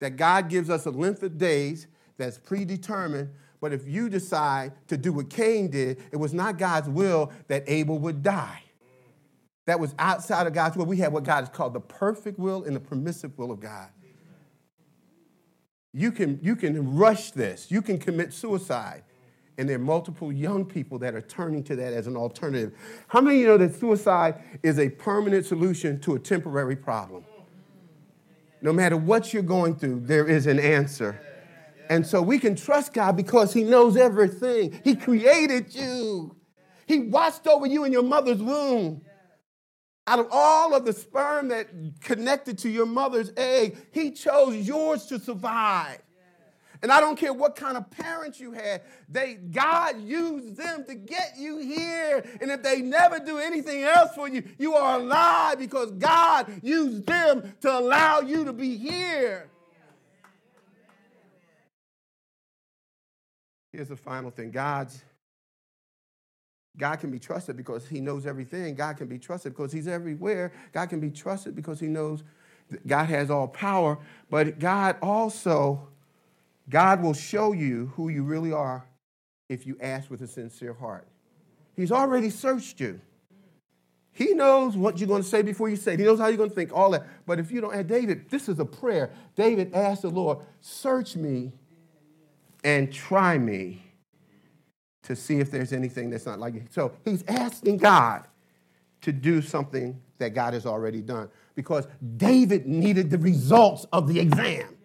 [0.00, 1.86] that God gives us a length of days
[2.18, 3.30] that's predetermined.
[3.60, 7.62] But if you decide to do what Cain did, it was not God's will that
[7.68, 8.62] Abel would die.
[9.66, 10.86] That was outside of God's will.
[10.86, 13.90] We have what God has called the perfect will and the permissive will of God.
[15.92, 19.02] You can, you can rush this, you can commit suicide.
[19.58, 22.72] And there are multiple young people that are turning to that as an alternative.
[23.08, 27.24] How many of you know that suicide is a permanent solution to a temporary problem?
[28.62, 31.20] No matter what you're going through, there is an answer.
[31.90, 34.80] And so we can trust God because He knows everything.
[34.82, 36.36] He created you,
[36.86, 39.02] He watched over you in your mother's womb.
[40.10, 41.68] Out of all of the sperm that
[42.00, 46.02] connected to your mother's egg, He chose yours to survive.
[46.82, 50.96] And I don't care what kind of parents you had, they God used them to
[50.96, 52.24] get you here.
[52.40, 57.06] And if they never do anything else for you, you are alive because God used
[57.06, 59.48] them to allow you to be here.
[63.72, 64.50] Here's the final thing.
[64.50, 65.04] God's
[66.80, 68.74] God can be trusted because he knows everything.
[68.74, 70.50] God can be trusted because he's everywhere.
[70.72, 72.24] God can be trusted because he knows
[72.86, 73.98] God has all power,
[74.30, 75.88] but God also
[76.68, 78.86] God will show you who you really are
[79.48, 81.06] if you ask with a sincere heart.
[81.76, 83.00] He's already searched you.
[84.12, 86.00] He knows what you're going to say before you say it.
[86.00, 87.06] He knows how you're going to think, all that.
[87.26, 89.10] But if you don't, David, this is a prayer.
[89.34, 91.52] David asked the Lord, search me
[92.62, 93.89] and try me
[95.02, 96.64] to see if there's anything that's not like you.
[96.70, 98.26] So he's asking God
[99.02, 104.20] to do something that God has already done because David needed the results of the
[104.20, 104.76] exam.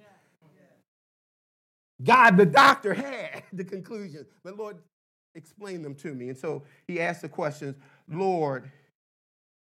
[2.04, 4.78] God, the doctor, had the conclusions, but Lord,
[5.36, 6.30] explain them to me.
[6.30, 7.76] And so he asked the questions,
[8.10, 8.72] Lord,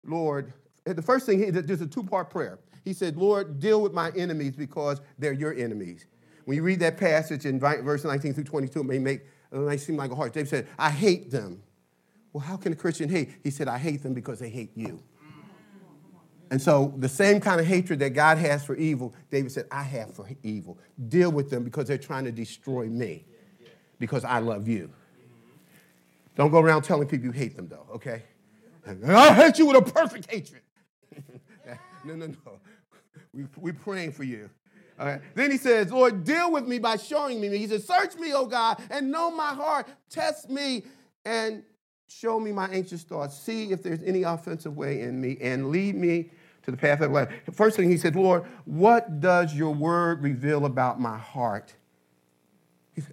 [0.05, 0.53] Lord,
[0.85, 2.59] the first thing, he, there's a two part prayer.
[2.83, 6.05] He said, Lord, deal with my enemies because they're your enemies.
[6.45, 9.21] When you read that passage in verse 19 through 22, it may make
[9.55, 10.33] it may seem like a hard.
[10.33, 11.63] David said, I hate them.
[12.33, 13.29] Well, how can a Christian hate?
[13.43, 15.01] He said, I hate them because they hate you.
[16.51, 19.83] And so, the same kind of hatred that God has for evil, David said, I
[19.83, 20.77] have for evil.
[21.07, 23.25] Deal with them because they're trying to destroy me
[23.97, 24.91] because I love you.
[26.35, 28.23] Don't go around telling people you hate them, though, okay?
[29.07, 30.61] I hate you with a perfect hatred.
[32.05, 32.35] no, no, no.
[33.33, 34.49] We, we're praying for you.
[34.97, 37.55] Then he says, Lord, deal with me by showing me.
[37.57, 39.87] He says, Search me, O God, and know my heart.
[40.09, 40.83] Test me
[41.25, 41.63] and
[42.07, 43.37] Show me my anxious thoughts.
[43.37, 46.29] See if there's any offensive way in me and lead me
[46.63, 47.29] to the path of life.
[47.51, 51.73] First thing he said, Lord, what does your word reveal about my heart?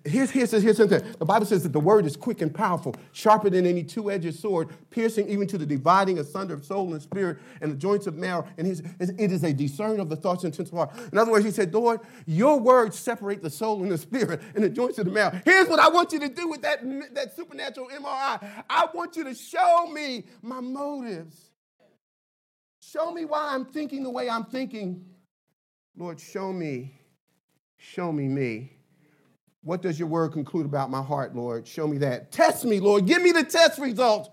[0.04, 1.02] Here's, here's, here's something.
[1.18, 4.34] The Bible says that the word is quick and powerful, sharper than any two edged
[4.34, 8.14] sword, piercing even to the dividing asunder of soul and spirit and the joints of
[8.14, 8.46] marrow.
[8.58, 10.96] And his, it is a discern of the thoughts and intents of heart.
[11.12, 14.62] In other words, he said, Lord, your words separate the soul and the spirit and
[14.62, 15.40] the joints of the marrow.
[15.44, 16.80] Here's what I want you to do with that,
[17.14, 21.50] that supernatural MRI I want you to show me my motives.
[22.80, 25.06] Show me why I'm thinking the way I'm thinking.
[25.96, 27.00] Lord, show me,
[27.76, 28.76] show me me.
[29.64, 31.66] What does your word conclude about my heart, Lord?
[31.66, 32.32] Show me that.
[32.32, 33.06] Test me, Lord.
[33.06, 34.28] Give me the test results.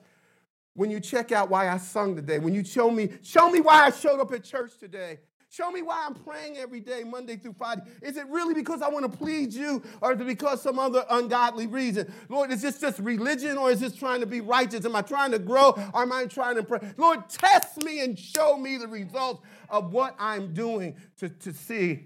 [0.73, 3.85] When you check out why I sung today, when you show me, show me why
[3.85, 5.19] I showed up at church today.
[5.51, 7.81] Show me why I'm praying every day, Monday through Friday.
[8.03, 11.03] Is it really because I want to please you, or is it because some other
[11.09, 12.11] ungodly reason?
[12.29, 14.85] Lord, is this just religion, or is this trying to be righteous?
[14.85, 16.79] Am I trying to grow, or am I trying to pray?
[16.97, 22.05] Lord, test me and show me the results of what I'm doing to, to see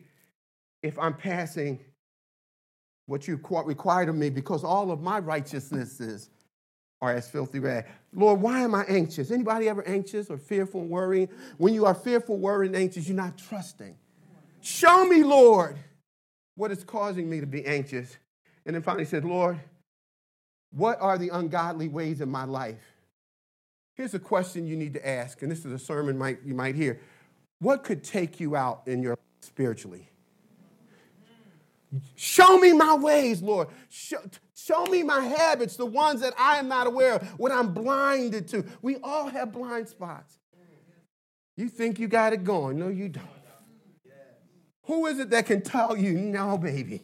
[0.81, 1.81] if I'm passing
[3.05, 6.29] what you required of me because all of my righteousnesses
[7.01, 7.89] are as filthy rags.
[8.13, 9.29] Lord, why am I anxious?
[9.29, 11.27] Anybody ever anxious or fearful and worrying?
[11.57, 13.95] When you are fearful, worried, and anxious, you're not trusting.
[14.61, 15.77] Show me, Lord,
[16.55, 18.17] what is causing me to be anxious.
[18.65, 19.59] And then finally said, Lord,
[20.71, 22.81] what are the ungodly ways in my life?
[23.95, 26.75] Here's a question you need to ask, and this is a sermon might, you might
[26.75, 26.99] hear.
[27.59, 30.09] What could take you out in your spiritually?
[32.15, 33.67] Show me my ways, Lord.
[33.89, 34.17] Show,
[34.55, 38.47] show, me my habits, the ones that I am not aware of, what I'm blinded
[38.49, 38.65] to.
[38.81, 40.39] We all have blind spots.
[41.55, 42.79] You think you got it going.
[42.79, 43.27] No, you don't.
[44.85, 47.03] Who is it that can tell you, no, baby?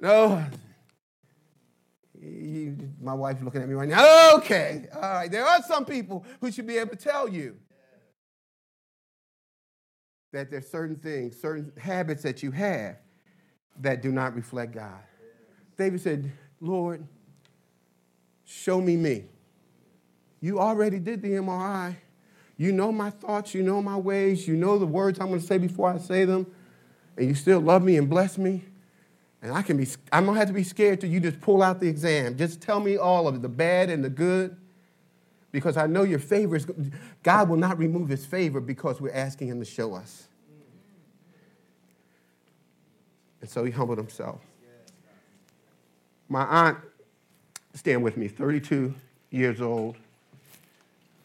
[0.00, 0.44] No.
[2.20, 4.36] You, my wife's looking at me right now.
[4.36, 5.30] Okay, all right.
[5.30, 7.56] There are some people who should be able to tell you
[10.32, 12.96] that there's certain things, certain habits that you have
[13.80, 15.00] that do not reflect God.
[15.76, 17.04] David said, Lord,
[18.44, 19.24] show me me.
[20.40, 21.96] You already did the MRI.
[22.56, 25.46] You know my thoughts, you know my ways, you know the words I'm going to
[25.46, 26.46] say before I say them,
[27.16, 28.64] and you still love me and bless me.
[29.42, 31.80] And I can be, I don't have to be scared till you just pull out
[31.80, 32.36] the exam.
[32.36, 34.56] Just tell me all of it, the bad and the good,
[35.50, 36.66] because I know your favor is,
[37.22, 40.28] God will not remove his favor because we're asking him to show us.
[43.44, 44.40] And so he humbled himself.
[46.30, 46.78] My aunt,
[47.74, 48.94] stand with me, 32
[49.30, 49.96] years old.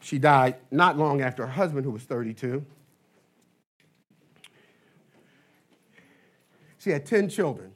[0.02, 2.66] She died not long after her husband, who was 32.
[6.80, 7.72] She had 10 children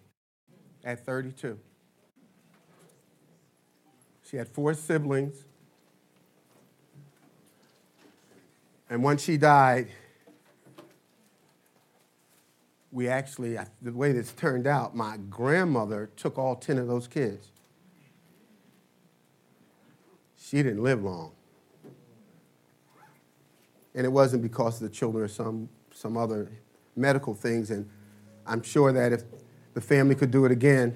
[0.83, 1.57] at 32.
[4.29, 5.45] She had four siblings.
[8.89, 9.87] And once she died,
[12.93, 17.47] we actually, the way this turned out, my grandmother took all 10 of those kids.
[20.37, 21.31] She didn't live long.
[23.95, 26.51] And it wasn't because of the children or some, some other
[26.95, 27.71] medical things.
[27.71, 27.89] And
[28.45, 29.23] I'm sure that if
[29.73, 30.95] the family could do it again,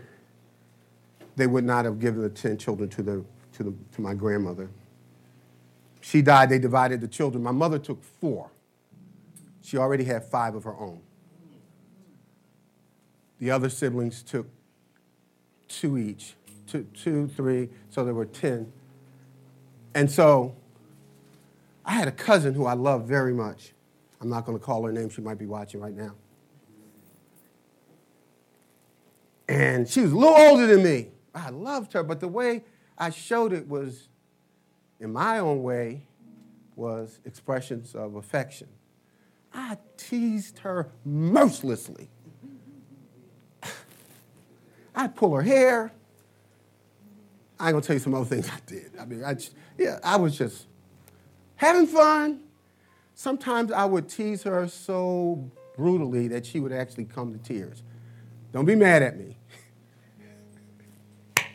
[1.36, 4.70] they would not have given the 10 children to, the, to, the, to my grandmother.
[6.02, 7.44] She died, they divided the children.
[7.44, 8.52] My mother took four.
[9.64, 11.02] She already had five of her own.
[13.40, 14.48] The other siblings took
[15.68, 16.36] two each,
[16.66, 18.72] two, two, three, so there were 10.
[19.94, 20.56] And so
[21.86, 23.74] I had a cousin who I loved very much.
[24.20, 26.14] I'm not going to call her name, she might be watching right now.
[29.48, 31.10] And she was a little older than me.
[31.34, 32.64] I loved her, but the way
[32.98, 34.10] I showed it was,
[35.00, 36.08] in my own way,
[36.76, 38.68] was expressions of affection.
[39.54, 42.10] I teased her mercilessly.
[44.98, 45.94] I'd pull her hair.
[47.60, 48.92] I ain't gonna tell you some other things I did.
[49.00, 50.66] I mean, I just, yeah, I was just
[51.56, 52.42] having fun.
[53.14, 57.84] Sometimes I would tease her so brutally that she would actually come to tears.
[58.52, 59.38] Don't be mad at me.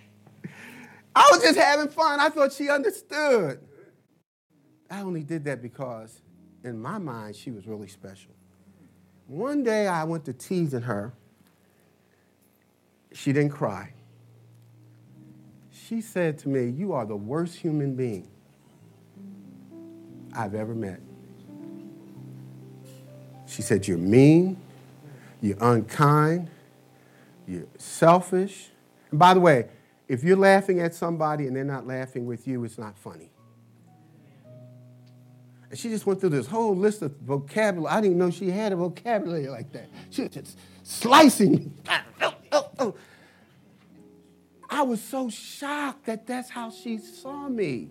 [1.14, 2.20] I was just having fun.
[2.20, 3.58] I thought she understood.
[4.88, 6.22] I only did that because,
[6.62, 8.32] in my mind, she was really special.
[9.26, 11.12] One day I went to teasing her,
[13.14, 13.92] she didn't cry.
[15.70, 18.28] She said to me, You are the worst human being
[20.34, 21.00] I've ever met.
[23.46, 24.56] She said, You're mean,
[25.40, 26.48] you're unkind,
[27.46, 28.70] you're selfish.
[29.10, 29.68] And by the way,
[30.08, 33.30] if you're laughing at somebody and they're not laughing with you, it's not funny.
[35.70, 37.94] And she just went through this whole list of vocabulary.
[37.94, 39.88] I didn't know she had a vocabulary like that.
[40.10, 41.70] She was just slicing me.
[42.78, 42.94] Oh.
[44.68, 47.90] I was so shocked that that's how she saw me.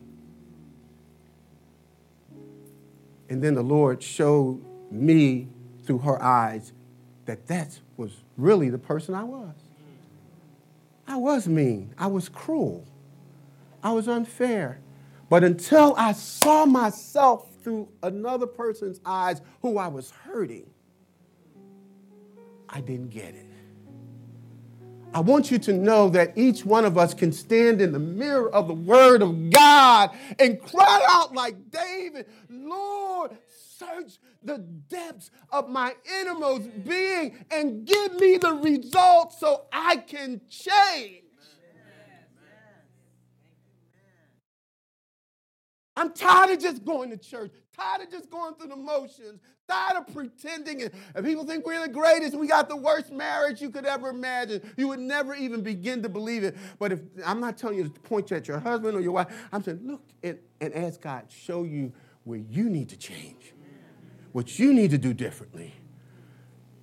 [3.30, 4.62] And then the Lord showed
[4.92, 5.48] me
[5.86, 6.74] through her eyes
[7.26, 9.56] that that was really the person I was.
[11.08, 11.94] I was mean.
[11.98, 12.88] I was cruel.
[13.84, 14.80] I was unfair.
[15.30, 20.70] But until I saw myself through another person's eyes who I was hurting,
[22.68, 23.51] I didn't get it.
[25.14, 28.50] I want you to know that each one of us can stand in the mirror
[28.54, 35.70] of the Word of God and cry out like David, Lord, search the depths of
[35.70, 41.24] my innermost being and give me the results so I can change.
[45.96, 49.98] I'm tired of just going to church, tired of just going through the motions, tired
[49.98, 50.84] of pretending.
[51.16, 52.36] And, people think we're the greatest.
[52.36, 54.62] We got the worst marriage you could ever imagine.
[54.78, 56.56] You would never even begin to believe it.
[56.80, 59.64] But if I'm not telling you to point at your husband or your wife, I'm
[59.64, 61.94] saying, look and, and ask God, show you
[62.24, 63.54] where you need to change,
[64.32, 65.74] what you need to do differently.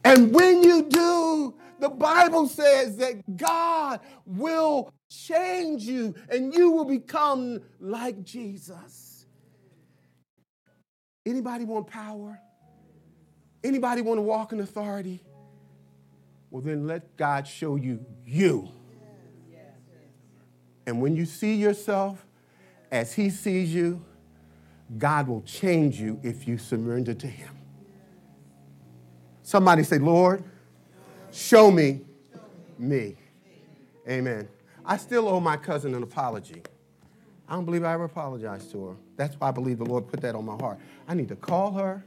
[0.04, 6.84] And when you do, the Bible says that God will change you and you will
[6.84, 9.07] become like Jesus.
[11.28, 12.40] Anybody want power?
[13.62, 15.20] Anybody want to walk in authority?
[16.50, 18.70] Well, then let God show you you.
[20.86, 22.24] And when you see yourself
[22.90, 24.02] as He sees you,
[24.96, 27.54] God will change you if you surrender to Him.
[29.42, 30.42] Somebody say, Lord,
[31.30, 32.00] show me
[32.78, 33.16] me.
[34.08, 34.48] Amen.
[34.82, 36.62] I still owe my cousin an apology.
[37.48, 38.96] I don't believe I ever apologized to her.
[39.16, 40.78] That's why I believe the Lord put that on my heart.
[41.06, 42.04] I need to call her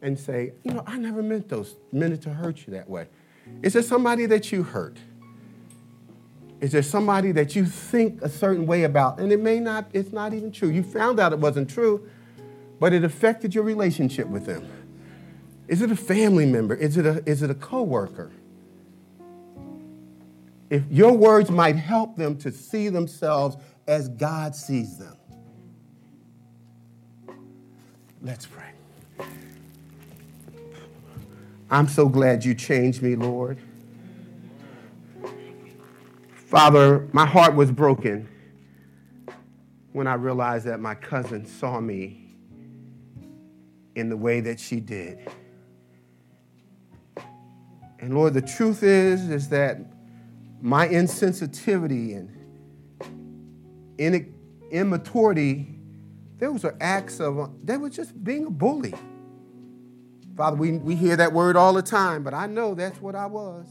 [0.00, 3.06] and say, you know, I never meant those meant it to hurt you that way.
[3.62, 4.96] Is there somebody that you hurt?
[6.60, 9.20] Is there somebody that you think a certain way about?
[9.20, 10.68] And it may not, it's not even true.
[10.68, 12.08] You found out it wasn't true,
[12.80, 14.66] but it affected your relationship with them.
[15.68, 16.74] Is it a family member?
[16.74, 18.32] Is it a, is it a coworker?
[20.70, 23.56] if your words might help them to see themselves
[23.88, 25.16] as God sees them.
[28.20, 29.26] Let's pray.
[31.70, 33.58] I'm so glad you changed me, Lord.
[36.34, 38.28] Father, my heart was broken
[39.92, 42.34] when I realized that my cousin saw me
[43.94, 45.30] in the way that she did.
[48.00, 49.78] And Lord, the truth is, is that
[50.60, 52.37] my insensitivity and
[53.98, 55.74] immaturity,
[56.38, 58.94] those are acts of, they were just being a bully.
[60.36, 63.26] Father, we, we hear that word all the time, but I know that's what I
[63.26, 63.66] was.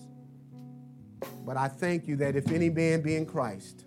[1.45, 3.85] But I thank you that if any man be in Christ,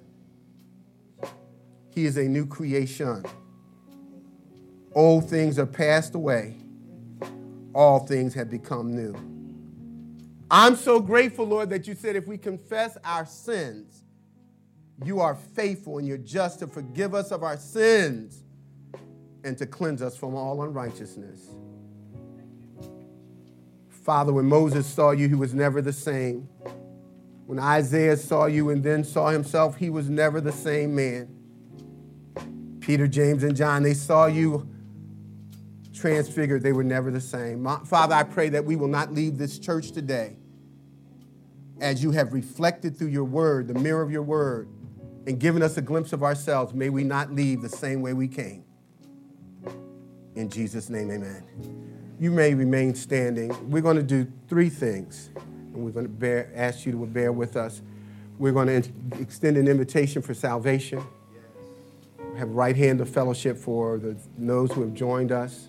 [1.90, 3.24] he is a new creation.
[4.94, 6.56] Old things are passed away,
[7.74, 9.14] all things have become new.
[10.50, 14.02] I'm so grateful, Lord, that you said if we confess our sins,
[15.04, 18.42] you are faithful and you're just to forgive us of our sins
[19.44, 21.40] and to cleanse us from all unrighteousness.
[23.88, 26.48] Father, when Moses saw you, he was never the same.
[27.46, 31.28] When Isaiah saw you and then saw himself, he was never the same man.
[32.80, 34.68] Peter, James, and John, they saw you
[35.92, 36.62] transfigured.
[36.62, 37.64] They were never the same.
[37.84, 40.36] Father, I pray that we will not leave this church today
[41.80, 44.68] as you have reflected through your word, the mirror of your word,
[45.26, 46.74] and given us a glimpse of ourselves.
[46.74, 48.64] May we not leave the same way we came.
[50.34, 51.44] In Jesus' name, amen.
[52.18, 53.70] You may remain standing.
[53.70, 57.32] We're going to do three things and we're going to bear, ask you to bear
[57.32, 57.82] with us.
[58.38, 58.90] We're going to
[59.20, 61.02] extend an invitation for salvation.
[62.36, 65.68] Have right hand of fellowship for the, those who have joined us.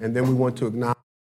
[0.00, 0.97] And then we want to acknowledge.